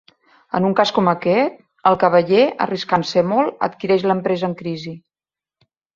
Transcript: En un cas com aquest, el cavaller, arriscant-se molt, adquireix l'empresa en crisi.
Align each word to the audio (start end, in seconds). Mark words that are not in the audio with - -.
En 0.59 0.63
un 0.67 0.71
cas 0.77 0.91
com 0.97 1.09
aquest, 1.11 1.59
el 1.91 1.97
cavaller, 2.03 2.41
arriscant-se 2.67 3.25
molt, 3.35 3.53
adquireix 3.69 4.07
l'empresa 4.13 4.49
en 4.49 4.57
crisi. 4.63 4.95